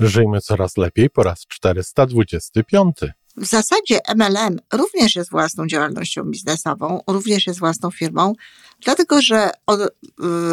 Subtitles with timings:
[0.00, 2.96] Żyjmy coraz lepiej po raz 425.
[3.36, 8.32] W zasadzie MLM również jest własną działalnością biznesową, również jest własną firmą,
[8.84, 9.86] dlatego że y,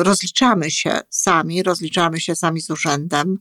[0.04, 3.38] rozliczamy się sami, rozliczamy się sami z urzędem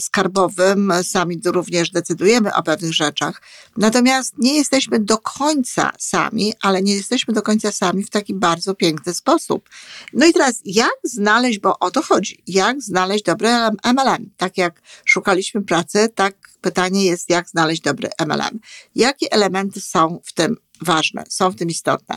[0.00, 3.42] skarbowym, sami również decydujemy o pewnych rzeczach.
[3.76, 8.74] Natomiast nie jesteśmy do końca sami, ale nie jesteśmy do końca sami w taki bardzo
[8.74, 9.68] piękny sposób.
[10.12, 13.48] No i teraz, jak znaleźć, bo o to chodzi, jak znaleźć dobry
[13.84, 14.30] MLM?
[14.36, 18.60] Tak jak szukaliśmy pracy, tak pytanie jest, jak znaleźć dobry MLM.
[18.94, 22.16] Jakie elementy są w tym ważne, są w tym istotne?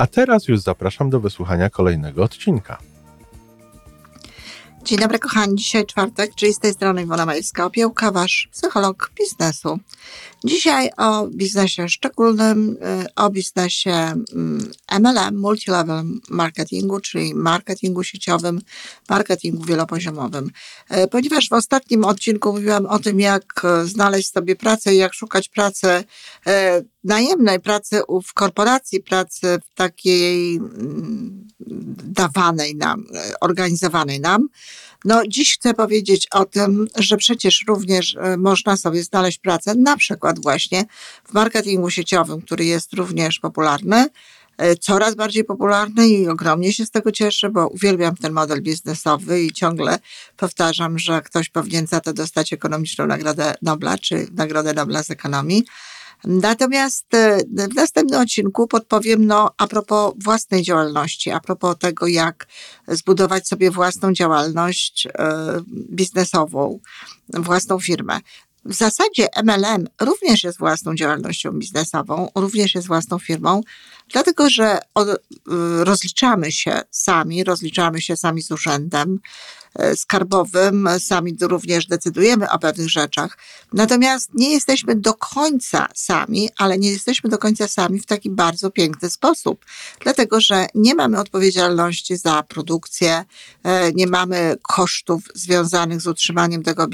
[0.00, 2.78] A teraz już zapraszam do wysłuchania kolejnego odcinka.
[4.84, 9.78] Dzień dobry kochani, dzisiaj czwartek, czyli z tej strony Iwona Majewska Opiełka, wasz psycholog biznesu.
[10.44, 14.14] Dzisiaj o biznesie szczególnym, y, o biznesie
[15.00, 18.60] MLM, Multilevel Marketingu, czyli marketingu sieciowym,
[19.08, 20.50] marketingu wielopoziomowym.
[20.90, 25.48] Y, ponieważ w ostatnim odcinku mówiłam o tym, jak y, znaleźć sobie pracę jak szukać
[25.48, 26.04] pracy
[27.04, 31.48] najemnej, pracy w korporacji, pracy w takiej mm,
[32.04, 33.04] dawanej nam,
[33.40, 34.48] organizowanej nam,
[35.04, 39.96] no, dziś chcę powiedzieć o tym, że przecież również e, można sobie znaleźć pracę, na
[39.96, 40.84] przykład właśnie
[41.24, 44.06] w marketingu sieciowym, który jest również popularny,
[44.58, 49.42] e, coraz bardziej popularny i ogromnie się z tego cieszę, bo uwielbiam ten model biznesowy
[49.42, 49.98] i ciągle
[50.36, 55.64] powtarzam, że ktoś powinien za to dostać ekonomiczną Nagrodę Nobla, czy Nagrodę Nobla z ekonomii.
[56.24, 57.38] Natomiast e,
[57.70, 62.46] w następnym odcinku podpowiem no, a propos własnej działalności, a propos tego, jak
[62.88, 65.10] zbudować sobie własną działalność e,
[65.90, 66.80] biznesową,
[67.28, 68.20] własną firmę.
[68.64, 73.60] W zasadzie MLM również jest własną działalnością biznesową, również jest własną firmą,
[74.12, 74.80] dlatego że e,
[75.84, 79.20] rozliczamy się sami, rozliczamy się sami z urzędem,
[79.74, 83.38] E, skarbowym, sami również decydujemy o pewnych rzeczach.
[83.72, 88.70] Natomiast nie jesteśmy do końca sami, ale nie jesteśmy do końca sami w taki bardzo
[88.70, 89.64] piękny sposób,
[90.00, 93.24] dlatego że nie mamy odpowiedzialności za produkcję,
[93.62, 96.86] e, nie mamy kosztów związanych z utrzymaniem tego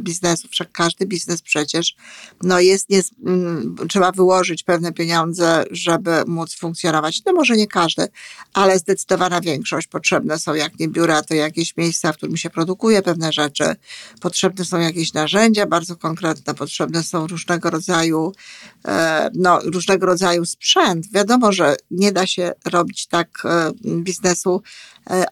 [0.00, 0.48] biznesu.
[0.48, 1.96] Wszak każdy biznes przecież
[2.42, 3.02] no jest, nie,
[3.88, 7.22] trzeba wyłożyć pewne pieniądze, żeby móc funkcjonować.
[7.26, 8.08] No może nie każdy,
[8.52, 9.86] ale zdecydowana większość.
[9.86, 13.64] Potrzebne są jak nie biura, to jakieś miejsca, w którym się produkuje pewne rzeczy.
[14.20, 18.32] Potrzebne są jakieś narzędzia bardzo konkretne, potrzebne są różnego rodzaju,
[18.88, 21.12] e, no, różnego rodzaju sprzęt.
[21.12, 24.62] Wiadomo, że nie da się robić tak e, biznesu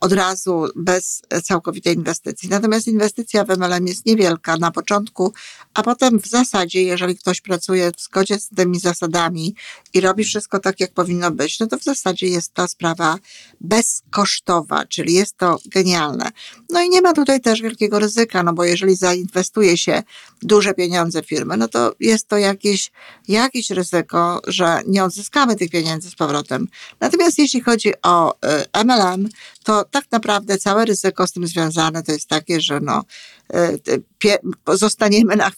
[0.00, 2.48] od razu bez całkowitej inwestycji.
[2.48, 5.32] Natomiast inwestycja w MLM jest niewielka na początku,
[5.74, 9.54] a potem w zasadzie, jeżeli ktoś pracuje w zgodzie z tymi zasadami
[9.94, 13.18] i robi wszystko tak, jak powinno być, no to w zasadzie jest to sprawa
[13.60, 16.30] bezkosztowa, czyli jest to genialne.
[16.70, 20.02] No i nie ma tutaj też wielkiego ryzyka, no bo jeżeli zainwestuje się
[20.42, 22.90] duże pieniądze firmy, no to jest to jakieś,
[23.28, 26.68] jakieś ryzyko, że nie odzyskamy tych pieniędzy z powrotem.
[27.00, 29.28] Natomiast jeśli chodzi o e, MLM,
[29.62, 33.04] to tak naprawdę całe ryzyko z tym związane to jest takie, że no,
[34.66, 35.50] zostaniemy na,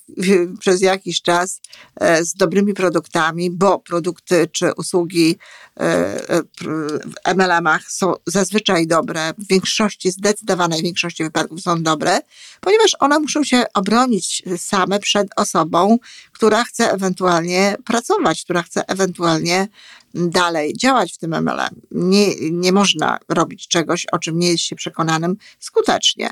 [0.59, 1.61] przez jakiś czas
[2.01, 5.37] e, z dobrymi produktami, bo produkty czy usługi
[5.81, 12.19] e, w MLM-ach są zazwyczaj dobre, w większości, zdecydowanej większości wypadków są dobre,
[12.61, 15.99] ponieważ one muszą się obronić same przed osobą,
[16.33, 19.69] która chce ewentualnie pracować, która chce ewentualnie
[20.15, 21.81] dalej działać w tym MLM.
[21.91, 26.31] Nie, nie można robić czegoś, o czym nie jest się przekonanym skutecznie,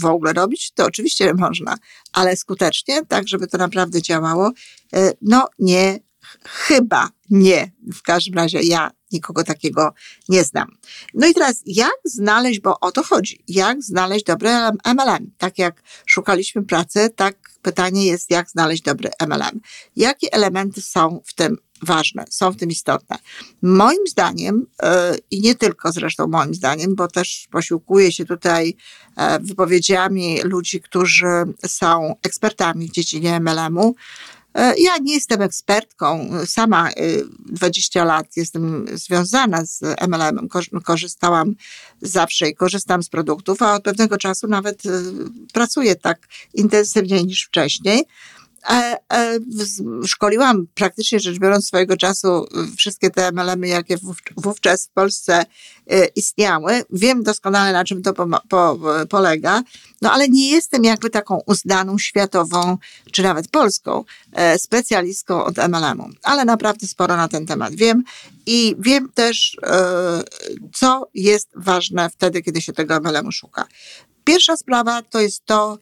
[0.00, 1.76] w ogóle robić to oczywiście można,
[2.12, 4.52] ale skutecznie, tak żeby to naprawdę działało,
[4.94, 6.00] e, no nie,
[6.44, 7.72] chyba nie.
[7.94, 9.94] W każdym razie ja nikogo takiego
[10.28, 10.68] nie znam.
[11.14, 14.50] No i teraz, jak znaleźć, bo o to chodzi, jak znaleźć dobry
[14.84, 15.32] MLM?
[15.38, 19.60] Tak jak szukaliśmy pracy, tak pytanie jest, jak znaleźć dobry MLM.
[19.96, 23.16] Jakie elementy są w tym ważne, są w tym istotne.
[23.62, 28.76] Moim zdaniem, e, i nie tylko zresztą moim zdaniem, bo też posiłkuję się tutaj
[29.16, 31.26] e, wypowiedziami ludzi, którzy
[31.66, 33.94] są ekspertami w dziedzinie MLM-u,
[34.54, 36.90] E, ja nie jestem ekspertką, sama
[37.46, 40.48] 20 lat jestem związana z MLM,
[40.84, 41.54] korzystałam
[42.02, 44.82] zawsze i korzystam z produktów, a od pewnego czasu nawet
[45.52, 48.04] pracuję tak intensywniej niż wcześniej.
[48.70, 49.38] E, e,
[50.06, 52.46] szkoliłam praktycznie rzecz biorąc swojego czasu
[52.76, 53.96] wszystkie te MLM-y, jakie
[54.36, 55.44] wówczas w Polsce
[55.90, 56.82] e, istniały.
[56.90, 58.78] Wiem doskonale, na czym to po, po,
[59.08, 59.62] polega,
[60.02, 62.78] no ale nie jestem jakby taką uznaną światową,
[63.12, 64.04] czy nawet polską
[64.58, 68.02] specjalistką od MLM-u, ale naprawdę sporo na ten temat wiem
[68.46, 69.56] i wiem też,
[70.74, 73.66] co jest ważne wtedy, kiedy się tego MLM-u szuka.
[74.24, 75.78] Pierwsza sprawa to jest to,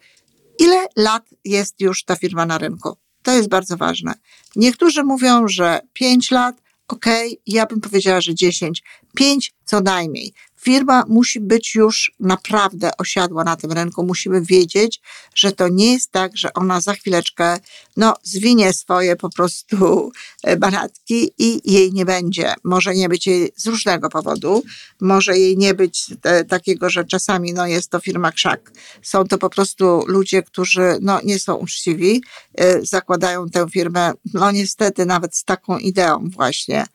[0.58, 2.96] Ile lat jest już ta firma na rynku?
[3.22, 4.14] To jest bardzo ważne.
[4.56, 8.82] Niektórzy mówią, że 5 lat, okay, ja bym powiedziała, że 10,
[9.14, 10.32] 5 co najmniej
[10.66, 14.04] firma musi być już naprawdę osiadła na tym rynku.
[14.04, 15.00] Musimy wiedzieć,
[15.34, 17.58] że to nie jest tak, że ona za chwileczkę
[17.96, 20.10] no, zwinie swoje po prostu
[20.42, 22.54] e, banatki i jej nie będzie.
[22.64, 24.62] Może nie być jej z różnego powodu.
[25.00, 28.72] Może jej nie być e, takiego, że czasami no, jest to firma krzak.
[29.02, 32.22] Są to po prostu ludzie, którzy no, nie są uczciwi,
[32.54, 36.86] e, zakładają tę firmę, no niestety nawet z taką ideą właśnie,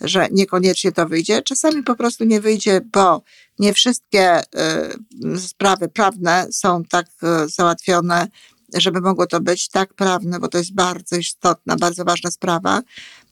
[0.00, 1.42] że niekoniecznie to wyjdzie.
[1.42, 3.22] Czasami po prostu nie wyjdzie, bo
[3.58, 8.28] nie wszystkie y, sprawy prawne są tak y, załatwione,
[8.74, 12.82] żeby mogło to być tak prawne, bo to jest bardzo istotna, bardzo ważna sprawa.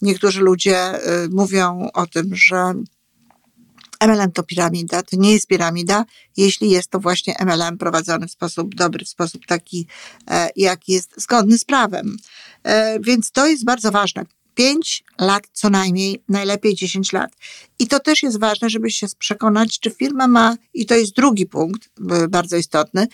[0.02, 2.74] Niektórzy ludzie y, mówią o tym, że
[4.00, 6.04] MLM to piramida, to nie jest piramida,
[6.36, 9.86] jeśli jest to właśnie MLM prowadzony w sposób dobry, w sposób taki,
[10.30, 12.16] e, jaki jest zgodny z prawem.
[12.64, 14.24] E, więc to jest bardzo ważne.
[14.58, 17.30] 5 lat co najmniej, najlepiej 10 lat.
[17.78, 21.46] I to też jest ważne, żeby się przekonać, czy firma ma, i to jest drugi
[21.46, 21.90] punkt,
[22.28, 23.06] bardzo istotny,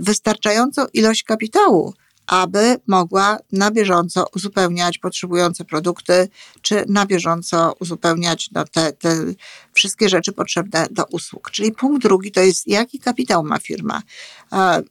[0.00, 1.94] wystarczającą ilość kapitału,
[2.26, 6.28] aby mogła na bieżąco uzupełniać potrzebujące produkty,
[6.62, 9.24] czy na bieżąco uzupełniać no, te, te
[9.72, 11.50] wszystkie rzeczy potrzebne do usług.
[11.50, 14.02] Czyli punkt drugi to jest, jaki kapitał ma firma.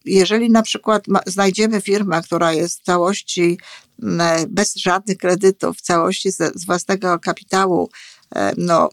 [0.05, 3.57] Jeżeli na przykład znajdziemy firmę, która jest w całości
[4.47, 7.89] bez żadnych kredytów, w całości z, z własnego kapitału,
[8.57, 8.89] no,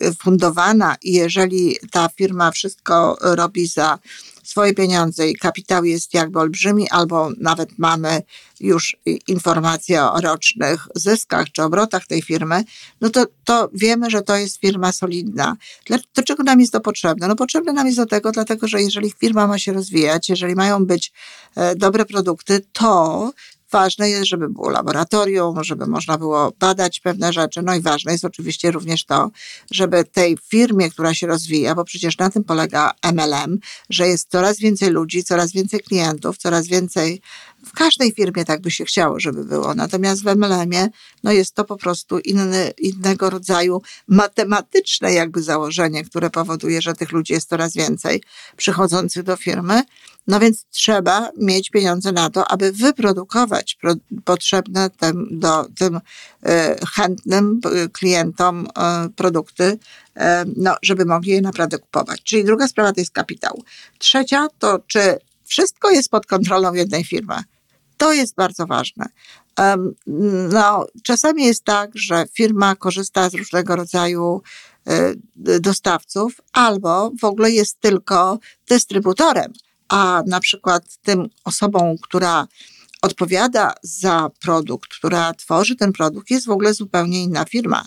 [0.00, 3.98] y, y, fundowana i jeżeli ta firma wszystko robi za
[4.50, 8.22] swoje pieniądze i kapitał jest jakby olbrzymi, albo nawet mamy
[8.60, 8.96] już
[9.28, 12.64] informacje o rocznych zyskach czy obrotach tej firmy,
[13.00, 15.56] no to, to wiemy, że to jest firma solidna.
[16.14, 17.28] Do czego nam jest to potrzebne?
[17.28, 20.86] No potrzebne nam jest do tego, dlatego że jeżeli firma ma się rozwijać, jeżeli mają
[20.86, 21.12] być
[21.56, 23.32] e, dobre produkty, to
[23.72, 27.62] Ważne jest, żeby było laboratorium, żeby można było badać pewne rzeczy.
[27.62, 29.30] No i ważne jest oczywiście również to,
[29.70, 33.58] żeby tej firmie, która się rozwija, bo przecież na tym polega MLM,
[33.90, 37.20] że jest coraz więcej ludzi, coraz więcej klientów, coraz więcej
[37.70, 39.74] w każdej firmie tak by się chciało, żeby było.
[39.74, 40.88] Natomiast w MLM-ie
[41.22, 47.12] no jest to po prostu inny, innego rodzaju matematyczne jakby założenie, które powoduje, że tych
[47.12, 48.22] ludzi jest coraz więcej
[48.56, 49.82] przychodzących do firmy.
[50.26, 53.94] No więc trzeba mieć pieniądze na to, aby wyprodukować pro,
[54.24, 56.00] potrzebne tym, do, tym
[56.42, 59.78] e, chętnym e, klientom e, produkty,
[60.56, 62.22] no, żeby mogli je naprawdę kupować.
[62.22, 63.62] Czyli druga sprawa to jest kapitał.
[63.98, 67.34] Trzecia to, czy wszystko jest pod kontrolą jednej firmy.
[68.00, 69.06] To jest bardzo ważne.
[70.52, 74.42] No, czasami jest tak, że firma korzysta z różnego rodzaju
[74.86, 75.14] e,
[75.60, 79.52] dostawców, albo w ogóle jest tylko dystrybutorem,
[79.88, 82.46] a na przykład tym osobą, która
[83.02, 87.84] odpowiada za produkt, która tworzy ten produkt, jest w ogóle zupełnie inna firma.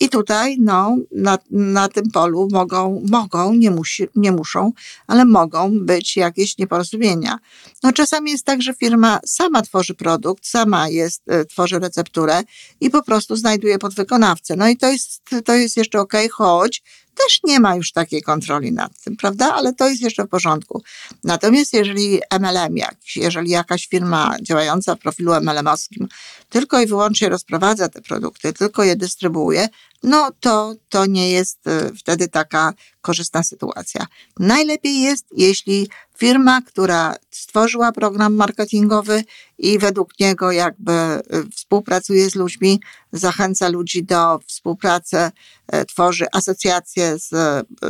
[0.00, 4.72] I tutaj no, na, na tym polu mogą, mogą nie, musi, nie muszą,
[5.06, 7.38] ale mogą być jakieś nieporozumienia.
[7.82, 12.42] No, czasami jest tak, że firma sama tworzy produkt, sama jest, e, tworzy recepturę
[12.80, 14.56] i po prostu znajduje podwykonawcę.
[14.56, 16.82] No i to jest, to jest jeszcze ok, choć
[17.14, 19.54] też nie ma już takiej kontroli nad tym, prawda?
[19.54, 20.82] Ale to jest jeszcze w porządku.
[21.24, 26.06] Natomiast jeżeli MLM, jak, jeżeli jakaś firma działająca w profilu MLM-owskim
[26.48, 29.68] tylko i wyłącznie rozprowadza te produkty, tylko je dystrybuuje,
[30.02, 34.06] no to, to nie jest y, wtedy taka korzystna sytuacja.
[34.38, 39.24] Najlepiej jest, jeśli firma, która stworzyła program marketingowy
[39.58, 42.80] i według niego jakby y, współpracuje z ludźmi,
[43.12, 47.30] zachęca ludzi do współpracy, y, tworzy asocjacje z,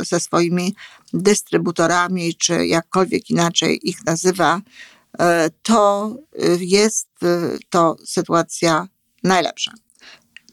[0.07, 0.75] ze swoimi
[1.13, 4.61] dystrybutorami, czy jakkolwiek inaczej ich nazywa,
[5.63, 6.15] to
[6.59, 7.09] jest
[7.69, 8.87] to sytuacja
[9.23, 9.71] najlepsza.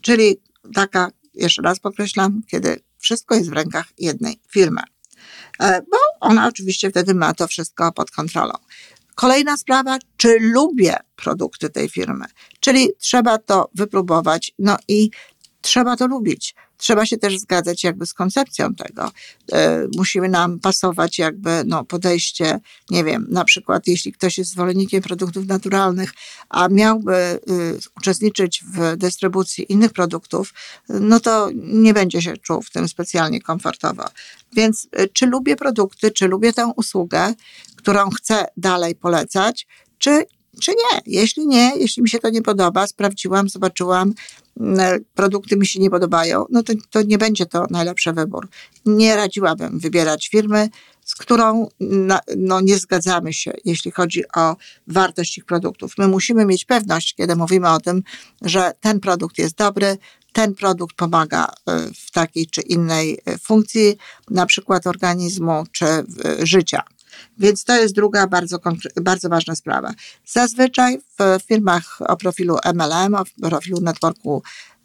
[0.00, 0.40] Czyli
[0.74, 4.80] taka jeszcze raz podkreślam, kiedy wszystko jest w rękach jednej firmy.
[5.60, 8.52] E, bo ona oczywiście wtedy ma to wszystko pod kontrolą.
[9.14, 12.24] Kolejna sprawa, czy lubię produkty tej firmy.
[12.60, 15.10] Czyli trzeba to wypróbować, no i
[15.60, 16.54] trzeba to lubić.
[16.80, 19.10] Trzeba się też zgadzać jakby z koncepcją tego.
[19.52, 22.60] E, musimy nam pasować jakby no, podejście,
[22.90, 26.12] nie wiem, na przykład jeśli ktoś jest zwolennikiem produktów naturalnych,
[26.48, 30.54] a miałby y, uczestniczyć w dystrybucji innych produktów,
[30.88, 34.04] no to nie będzie się czuł w tym specjalnie komfortowo.
[34.52, 37.34] Więc y, czy lubię produkty, czy lubię tę usługę,
[37.76, 39.66] którą chcę dalej polecać,
[39.98, 40.24] czy
[40.60, 41.00] czy nie.
[41.06, 44.12] Jeśli nie, jeśli mi się to nie podoba, sprawdziłam, zobaczyłam,
[44.60, 48.48] mm, produkty mi się nie podobają, no to, to nie będzie to najlepszy wybór.
[48.86, 50.68] Nie radziłabym wybierać firmy,
[51.04, 51.68] z którą
[52.36, 55.92] no, nie zgadzamy się, jeśli chodzi o wartość ich produktów.
[55.98, 58.02] My musimy mieć pewność, kiedy mówimy o tym,
[58.42, 59.96] że ten produkt jest dobry,
[60.32, 63.96] ten produkt pomaga y, w takiej czy innej y, funkcji,
[64.30, 65.86] na przykład organizmu czy
[66.42, 66.82] życia.
[67.38, 68.58] Więc to jest druga bardzo,
[69.00, 69.94] bardzo ważna sprawa.
[70.26, 74.42] Zazwyczaj w firmach o profilu MLM, o profilu networku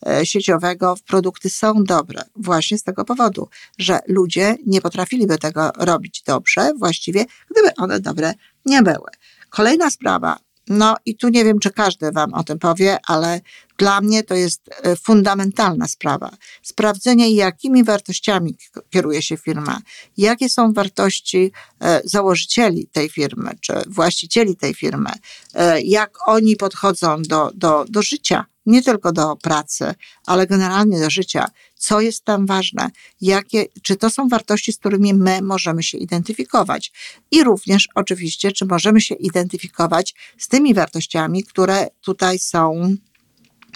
[0.08, 6.22] e, sieciowego produkty są dobre właśnie z tego powodu, że ludzie nie potrafiliby tego robić
[6.22, 8.34] dobrze właściwie, gdyby one dobre
[8.66, 9.10] nie były.
[9.50, 13.42] Kolejna sprawa, no i tu nie wiem, czy każdy Wam o tym powie, ale
[13.78, 16.32] dla mnie to jest e, fundamentalna sprawa.
[16.62, 18.56] Sprawdzenie, jakimi wartościami
[18.90, 19.80] kieruje się firma,
[20.18, 25.10] jakie są wartości e, założycieli tej firmy, czy właścicieli tej firmy,
[25.54, 29.94] e, jak oni podchodzą do, do, do życia, nie tylko do pracy,
[30.26, 31.48] ale generalnie do życia.
[31.76, 32.90] Co jest tam ważne?
[33.22, 36.92] Jakie, czy to są wartości, z którymi my możemy się identyfikować?
[37.32, 42.96] I również oczywiście, czy możemy się identyfikować z tymi wartościami, które tutaj są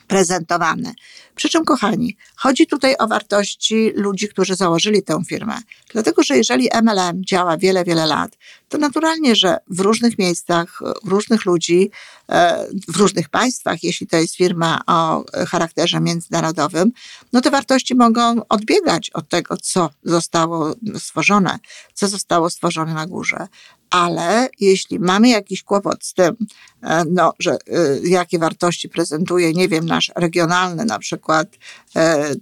[0.10, 0.94] prezentowane.
[1.36, 5.58] Przy czym, kochani, chodzi tutaj o wartości ludzi, którzy założyli tę firmę.
[5.92, 8.38] Dlatego, że jeżeli MLM działa wiele, wiele lat,
[8.70, 11.92] to naturalnie, że w różnych miejscach, różnych ludzi,
[12.30, 16.92] e, w różnych państwach, jeśli to jest firma o charakterze międzynarodowym,
[17.34, 21.60] no te wartości mogą odbiegać od tego, co zostało stworzone,
[21.94, 23.48] co zostało stworzone na górze
[23.90, 26.36] ale jeśli mamy jakiś kłopot z tym,
[26.82, 31.48] e, no, że y, jakie wartości prezentuje, nie wiem, nasz regionalny na przykład,
[31.96, 32.36] e,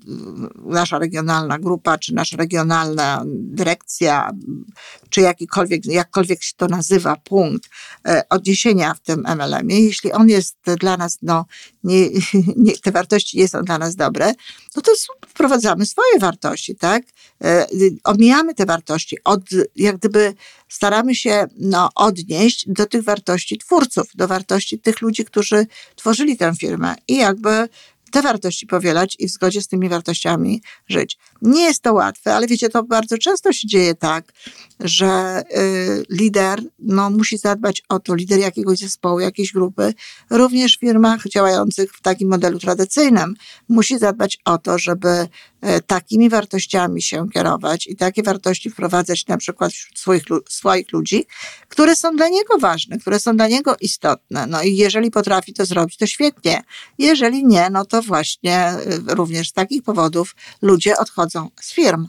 [0.66, 4.32] nasza regionalna grupa, czy nasza regionalna dyrekcja,
[5.10, 7.70] czy jakikolwiek, jakkolwiek się to nazywa, punkt
[8.08, 11.46] e, odniesienia w tym MLM-ie, jeśli on jest dla nas, no,
[11.88, 12.10] nie,
[12.66, 14.34] nie, te wartości nie są dla nas dobre,
[14.76, 14.92] no to
[15.28, 17.04] wprowadzamy swoje wartości, tak?
[18.04, 19.42] Omijamy te wartości, od,
[19.76, 20.34] jak gdyby
[20.70, 25.66] staramy się no, odnieść do tych wartości twórców, do wartości tych ludzi, którzy
[25.96, 27.70] tworzyli tę firmę i jakby
[28.12, 31.18] te wartości powielać i w zgodzie z tymi wartościami żyć.
[31.42, 34.34] Nie jest to łatwe, ale wiecie, to bardzo często się dzieje tak,
[34.80, 39.94] że y, lider no, musi zadbać o to, lider jakiegoś zespołu, jakiejś grupy,
[40.30, 43.36] również w firmach działających w takim modelu tradycyjnym,
[43.70, 45.28] musi zadbać o to, żeby y,
[45.88, 51.26] takimi wartościami się kierować i takie wartości wprowadzać na przykład wśród swoich, swoich ludzi,
[51.68, 54.48] które są dla niego ważne, które są dla niego istotne.
[54.48, 56.64] No i jeżeli potrafi to zrobić, to świetnie.
[56.98, 58.74] Jeżeli nie, no to właśnie
[59.10, 61.27] y, również z takich powodów ludzie odchodzą
[61.62, 62.08] z firm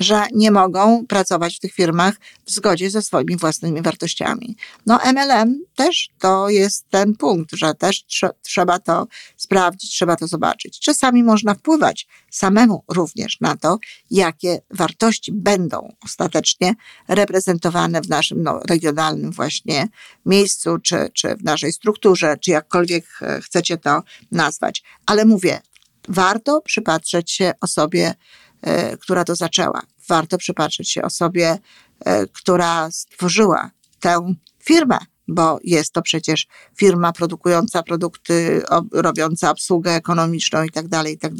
[0.00, 2.14] że nie mogą pracować w tych firmach
[2.46, 4.56] w zgodzie ze swoimi własnymi wartościami.
[4.86, 10.26] No MLM też to jest ten punkt, że też tr trzeba to sprawdzić, trzeba to
[10.26, 10.80] zobaczyć.
[10.80, 13.78] Czasami można wpływać samemu również na to,
[14.10, 16.74] jakie wartości będą ostatecznie
[17.08, 19.88] reprezentowane w naszym no, regionalnym właśnie
[20.26, 24.82] miejscu, czy, czy w naszej strukturze, czy jakkolwiek e, chcecie to nazwać.
[25.06, 25.60] Ale mówię,
[26.08, 28.14] warto przypatrzeć się osobie,
[29.00, 29.82] która to zaczęła.
[30.08, 31.58] Warto przypatrzeć się osobie,
[32.04, 34.98] e, która stworzyła tę firmę,
[35.28, 38.62] bo jest to przecież firma produkująca produkty,
[38.92, 41.32] robiąca obsługę ekonomiczną i tak dalej, i tak.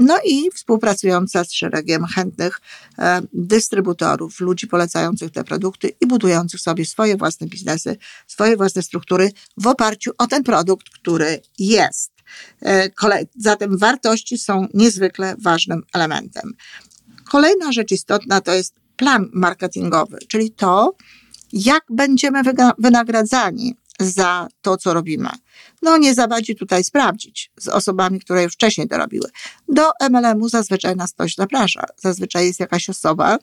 [0.00, 2.60] No i współpracująca z szeregiem chętnych
[2.98, 9.30] e, dystrybutorów, ludzi polecających te produkty i budujących sobie swoje własne biznesy, swoje własne struktury
[9.56, 12.17] w oparciu o ten produkt, który jest.
[12.62, 12.90] E,
[13.36, 16.54] zatem wartości są niezwykle ważnym elementem.
[17.30, 20.94] Kolejna rzecz istotna to jest plan marketingowy, czyli to,
[21.52, 22.42] jak będziemy
[22.78, 25.28] wynagradzani za to, co robimy.
[25.82, 29.28] No nie zawadzi tutaj sprawdzić z osobami, które już wcześniej to robiły.
[29.68, 31.84] Do MLM-u zazwyczaj nas ktoś zaprasza.
[31.96, 33.38] Zazwyczaj jest jakaś osoba,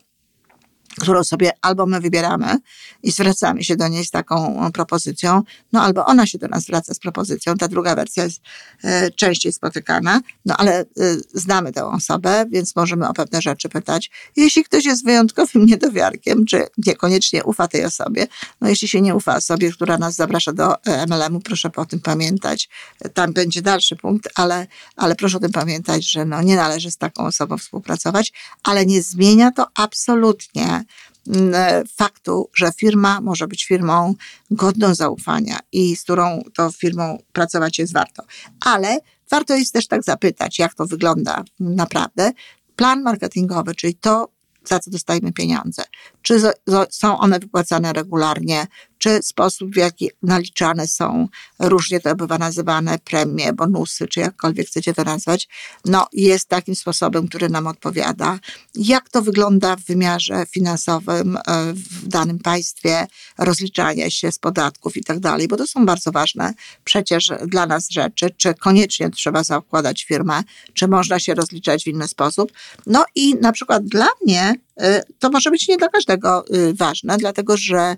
[1.00, 2.58] którą sobie albo my wybieramy
[3.04, 5.42] i zwracamy się do niej z taką propozycją,
[5.74, 7.58] no albo ona się do nas zwraca z propozycją.
[7.58, 8.42] Ta druga wersja jest
[8.84, 10.86] e, częściej spotykana, no ale e,
[11.34, 14.12] znamy tę osobę, więc możemy o pewne rzeczy pytać.
[14.36, 18.28] Jeśli ktoś jest wyjątkowym niedowiarkiem, czy niekoniecznie ufa tej osobie,
[18.62, 22.00] no jeśli się nie ufa osobie, która nas zaprasza do e, MLM-u, proszę o tym
[22.00, 22.70] pamiętać.
[23.14, 26.98] Tam będzie dalszy punkt, ale, ale proszę o tym pamiętać, że no nie należy z
[26.98, 28.34] taką osobą współpracować,
[28.64, 30.85] ale nie zmienia to absolutnie
[31.98, 34.16] faktu, że firma może być firmą
[34.52, 38.24] godną zaufania i z którą to firmą pracować jest warto.
[38.60, 39.00] Ale
[39.32, 42.32] warto jest też tak zapytać, jak to wygląda naprawdę.
[42.76, 44.28] Plan marketingowy, czyli to,
[44.70, 45.84] za co dostajemy pieniądze.
[46.22, 46.42] Czy
[46.90, 48.68] są one wypłacane regularnie,
[48.98, 51.28] czy sposób, w jaki naliczane są,
[51.60, 55.48] różnie to bywa nazywane, premie, bonusy, czy jakkolwiek chcecie to nazwać,
[55.86, 58.40] no jest takim sposobem, który nam odpowiada.
[58.76, 61.42] Jak to wygląda w wymiarze finansowym e,
[61.74, 63.08] w danym państwie,
[63.38, 66.54] rozliczanie się z podatków i tak dalej, bo to są bardzo ważne
[66.84, 70.44] przecież dla nas rzeczy, czy koniecznie trzeba zakładać firmę,
[70.74, 72.52] czy można się rozliczać w inny sposób.
[72.86, 74.55] No i na przykład dla mnie
[75.20, 77.96] to może być nie dla każdego e, ważne, dlatego że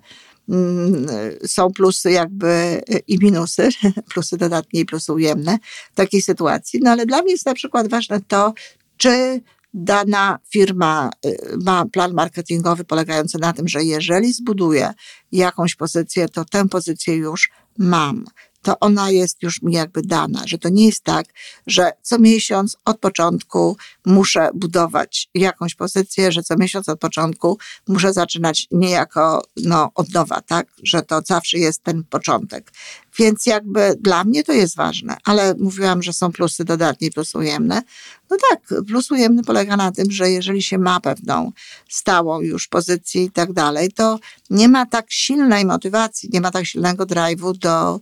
[0.49, 1.05] Mm,
[1.47, 3.69] są plusy jakby i minusy,
[4.13, 5.57] plusy dodatnie i plusy ujemne
[5.95, 6.79] takiej sytuacji.
[6.83, 8.53] No ale dla mnie jest na przykład ważne to,
[8.97, 9.41] czy
[9.73, 14.93] dana firma y, ma plan marketingowy polegający na tym, że jeżeli zbuduje
[15.31, 18.25] jakąś pozycję, to tę pozycję już mam
[18.61, 21.25] to ona jest już mi jakby dana, że to nie jest tak,
[21.67, 28.13] że co miesiąc od początku muszę budować jakąś pozycję, że co miesiąc od początku muszę
[28.13, 30.67] zaczynać niejako no, od nowa, tak?
[30.83, 32.71] Że to zawsze jest ten początek.
[33.19, 37.81] Więc jakby dla mnie to jest ważne, ale mówiłam, że są plusy dodatnie, plusy ujemne.
[38.29, 41.51] No tak, plus ujemny polega na tym, że jeżeli się ma pewną
[41.89, 46.65] stałą już pozycję i tak dalej, to nie ma tak silnej motywacji, nie ma tak
[46.65, 47.99] silnego drive'u do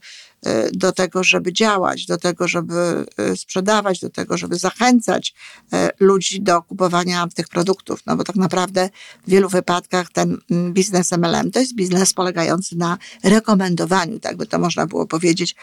[0.73, 5.33] do tego, żeby działać, do tego, żeby e, sprzedawać, do tego, żeby zachęcać
[5.73, 7.99] e, ludzi do kupowania tych produktów.
[8.05, 8.89] No bo tak naprawdę
[9.27, 14.45] w wielu wypadkach ten mm, biznes MLM to jest biznes polegający na rekomendowaniu, tak by
[14.45, 15.55] to można było powiedzieć,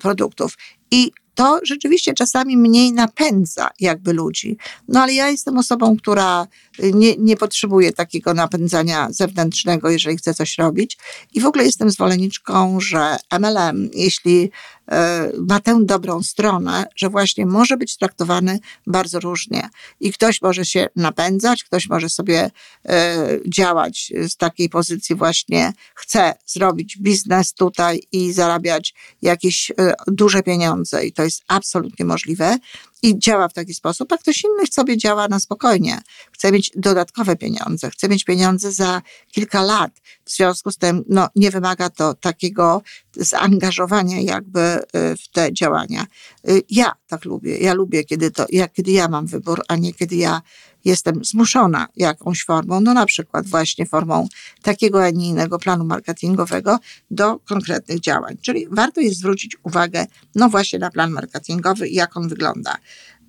[0.00, 0.56] produktów.
[0.90, 4.56] I to rzeczywiście czasami mniej napędza jakby ludzi.
[4.88, 6.46] No ale ja jestem osobą, która
[6.94, 10.98] nie, nie potrzebuje takiego napędzania zewnętrznego, jeżeli chce coś robić.
[11.34, 14.50] I w ogóle jestem zwolenniczką, że MLM, jeśli
[14.90, 19.68] E, ma tę dobrą stronę, że właśnie może być traktowany bardzo różnie.
[20.00, 22.50] I ktoś może się napędzać, ktoś może sobie
[22.88, 30.42] e, działać z takiej pozycji właśnie, chce zrobić biznes tutaj i zarabiać jakieś e, duże
[30.42, 32.58] pieniądze i to jest absolutnie możliwe
[33.02, 36.00] i działa w taki sposób, a ktoś inny sobie działa na spokojnie.
[36.32, 39.90] Chce mieć dodatkowe pieniądze, chce mieć pieniądze za kilka lat.
[40.24, 42.82] W związku z tym no, nie wymaga to takiego
[43.16, 46.06] zaangażowania jakby y, w te działania.
[46.48, 47.58] Y, ja tak lubię.
[47.58, 50.42] Ja lubię, kiedy, to, jak, kiedy ja mam wybór, a nie kiedy ja
[50.84, 54.28] jestem zmuszona jakąś formą, no na przykład właśnie formą
[54.62, 56.78] takiego, a nie innego planu marketingowego
[57.10, 58.36] do konkretnych działań.
[58.42, 62.76] Czyli warto jest zwrócić uwagę, no właśnie na plan marketingowy i jak on wygląda.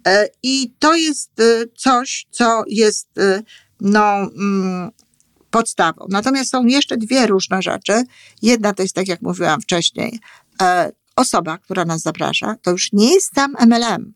[0.07, 3.09] E, I to jest y, coś, co jest,
[3.81, 4.91] no, mm,
[5.51, 6.05] podstawą.
[6.09, 8.03] Natomiast są jeszcze dwie różne rzeczy.
[8.41, 10.19] Jedna to jest, tak jak mówiłam wcześniej,
[10.61, 14.13] e, osoba, która nas zaprasza, to już nie jest sam MLM.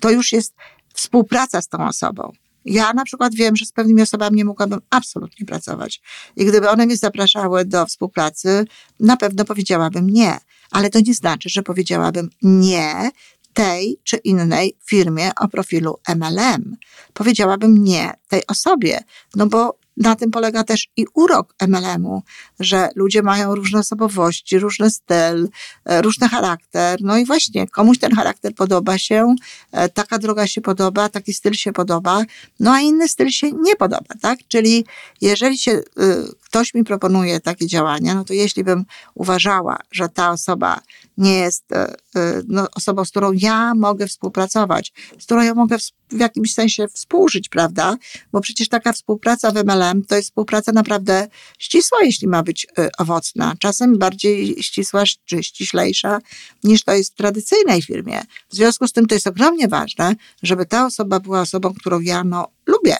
[0.00, 0.54] To już jest
[0.94, 2.32] współpraca z tą osobą.
[2.64, 6.00] Ja na przykład wiem, że z pewnymi osobami nie mogłabym absolutnie pracować.
[6.36, 8.64] I gdyby one mnie zapraszały do współpracy,
[9.00, 10.38] na pewno powiedziałabym nie.
[10.70, 13.10] Ale to nie znaczy, że powiedziałabym nie
[13.54, 16.76] tej czy innej firmie o profilu MLM.
[17.12, 19.00] Powiedziałabym nie tej osobie,
[19.34, 22.22] no bo na tym polega też i urok MLM-u,
[22.60, 25.48] że ludzie mają różne osobowości, różny styl,
[25.84, 26.98] e, różny charakter.
[27.02, 29.34] No i właśnie komuś ten charakter podoba się,
[29.72, 32.22] e, taka droga się podoba, taki styl się podoba,
[32.60, 34.38] no a inny styl się nie podoba, tak?
[34.48, 34.84] Czyli
[35.20, 35.84] jeżeli się, y,
[36.40, 40.80] ktoś mi proponuje takie działania, no to jeśli bym uważała, że ta osoba
[41.18, 41.96] nie jest e,
[42.48, 45.78] no, osobą, z którą ja mogę współpracować, z którą ja mogę
[46.10, 47.96] w jakimś sensie współżyć, prawda?
[48.32, 52.88] Bo przecież taka współpraca w MLM to jest współpraca naprawdę ścisła, jeśli ma być y,
[52.98, 53.54] owocna.
[53.58, 56.18] Czasem bardziej ścisła czy ściślejsza
[56.64, 58.22] niż to jest w tradycyjnej firmie.
[58.48, 62.24] W związku z tym to jest ogromnie ważne, żeby ta osoba była osobą, którą ja
[62.24, 62.96] no, lubię,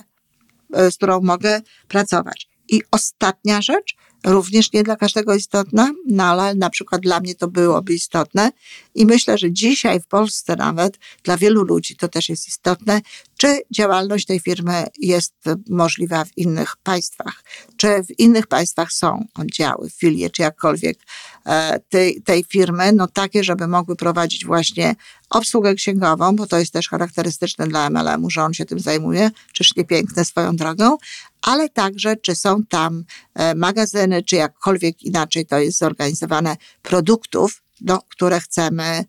[0.78, 2.48] y, z którą mogę pracować.
[2.68, 7.48] I ostatnia rzecz, również nie dla każdego istotna, no ale na przykład dla mnie to
[7.48, 8.52] byłoby istotne
[8.94, 13.00] i myślę, że dzisiaj w Polsce nawet dla wielu ludzi to też jest istotne,
[13.44, 15.34] czy działalność tej firmy jest
[15.70, 17.44] możliwa w innych państwach,
[17.76, 20.98] czy w innych państwach są oddziały, filie, czy jakkolwiek
[21.46, 24.94] e, tej, tej firmy, no takie, żeby mogły prowadzić właśnie
[25.30, 29.76] obsługę księgową, bo to jest też charakterystyczne dla MLM-u, że on się tym zajmuje, czyż
[29.76, 30.96] nie piękne swoją drogą,
[31.42, 33.04] ale także czy są tam
[33.34, 39.04] e, magazyny, czy jakkolwiek inaczej to jest zorganizowane produktów, no, które chcemy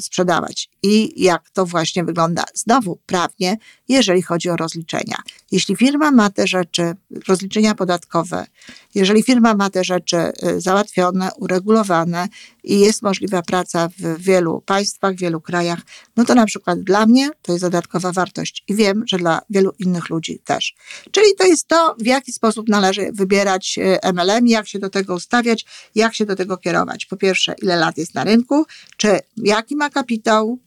[0.00, 0.68] sprzedawać.
[0.82, 3.56] I jak to właśnie wygląda znowu prawnie,
[3.88, 5.16] jeżeli chodzi o rozliczenia.
[5.50, 6.94] Jeśli firma ma te rzeczy,
[7.28, 8.46] rozliczenia podatkowe,
[8.94, 12.28] jeżeli firma ma te rzeczy y, załatwione, uregulowane
[12.64, 15.80] i jest możliwa praca w wielu państwach, w wielu krajach,
[16.16, 19.72] no to na przykład dla mnie to jest dodatkowa wartość i wiem, że dla wielu
[19.78, 20.74] innych ludzi też.
[21.10, 25.14] Czyli to jest to, w jaki sposób należy wybierać y, MLM, jak się do tego
[25.14, 25.64] ustawiać,
[25.94, 27.06] jak się do tego kierować.
[27.06, 28.66] Po pierwsze, ile lat jest na rynku,
[28.96, 30.58] czy jaki ma kapitał,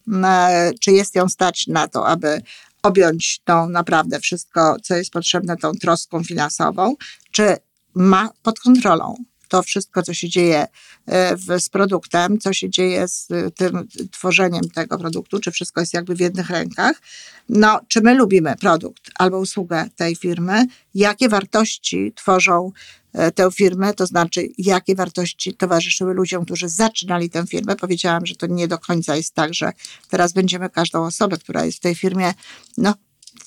[0.80, 2.42] czy jest ją stać na to, aby
[2.84, 6.96] objąć tą naprawdę wszystko, co jest potrzebne, tą troską finansową,
[7.32, 7.58] czy
[7.96, 9.16] ma pod kontrolą
[9.48, 10.68] to wszystko, co się dzieje
[11.06, 15.94] e, w, z produktem, co się dzieje z tym tworzeniem tego produktu, czy wszystko jest
[15.94, 17.02] jakby w jednych rękach.
[17.50, 22.72] No, czy my lubimy produkt albo usługę tej firmy, jakie wartości tworzą
[23.14, 27.76] e, tę firmę, to znaczy jakie wartości towarzyszyły ludziom, którzy zaczynali tę firmę.
[27.76, 29.74] Powiedziałam, że to nie do końca jest tak, że
[30.10, 32.34] teraz będziemy każdą osobę, która jest w tej firmie,
[32.78, 32.94] no,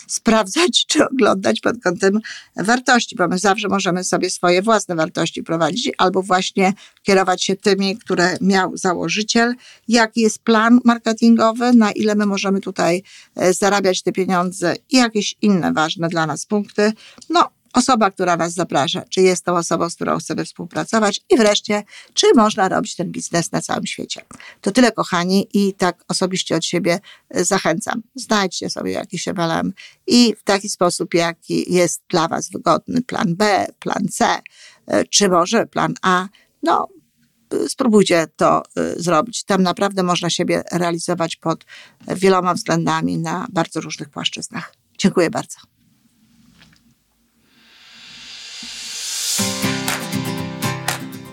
[0.08, 2.20] sprawdzać czy oglądać pod kątem
[2.56, 7.98] wartości, bo my zawsze możemy sobie swoje własne wartości prowadzić albo właśnie kierować się tymi,
[7.98, 9.54] które miał założyciel,
[9.88, 13.02] jaki jest plan marketingowy, na ile my możemy tutaj
[13.36, 16.92] e, zarabiać te pieniądze i jakieś inne ważne dla nas punkty.
[17.30, 21.82] No, osoba, która nas zaprasza, czy jest to osobą, z którą chcemy współpracować i wreszcie,
[22.14, 24.24] czy można robić ten biznes na całym świecie.
[24.60, 28.02] To tyle, kochani, i tak osobiście od siebie e, zachęcam.
[28.14, 29.72] Znajdźcie sobie jakiś MLM
[30.06, 34.40] i w taki sposób, jaki jest dla Was wygodny plan B, plan C,
[34.86, 36.28] e, czy może plan A,
[36.62, 36.88] no
[37.52, 38.62] e, spróbujcie to
[38.96, 39.44] zrobić.
[39.44, 41.64] Tam naprawdę można siebie realizować pod
[42.08, 44.74] wieloma względami na bardzo różnych płaszczyznach.
[44.98, 45.77] Dziękuję bardzo.